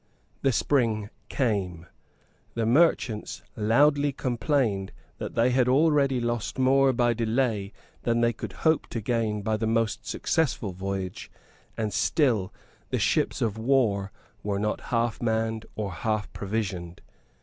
[0.41, 1.85] The spring came.
[2.55, 8.51] The merchants loudly complained that they had already lost more by delay than they could
[8.65, 11.29] hope to gain by the most successful voyage;
[11.77, 12.51] and still
[12.89, 14.11] the ships of war
[14.41, 17.01] were not half manned or half provisioned.